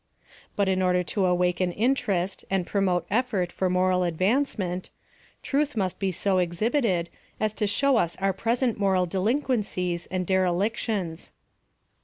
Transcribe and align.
But 0.55 0.67
in 0.67 0.81
order 0.81 1.03
to 1.03 1.27
awaken 1.27 1.71
interest 1.71 2.43
and 2.49 2.65
promote 2.65 3.05
effort 3.11 3.51
for 3.51 3.69
mora, 3.69 3.99
advancement, 3.99 4.89
truth 5.43 5.75
must 5.77 5.99
be 5.99 6.11
so 6.11 6.39
exhibited 6.39 7.11
as 7.39 7.53
to 7.53 7.67
show 7.67 7.97
us 7.97 8.15
our 8.17 8.33
present 8.33 8.79
moral 8.79 9.05
delin 9.05 9.43
quencies 9.43 10.07
andderCiictions. 10.07 11.33